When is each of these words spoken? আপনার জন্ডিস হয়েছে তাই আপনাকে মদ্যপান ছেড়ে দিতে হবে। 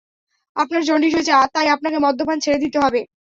আপনার 0.55 0.81
জন্ডিস 0.83 1.11
হয়েছে 1.15 1.33
তাই 1.55 1.67
আপনাকে 1.75 1.97
মদ্যপান 1.99 2.37
ছেড়ে 2.43 2.61
দিতে 2.63 2.77
হবে। 2.79 3.01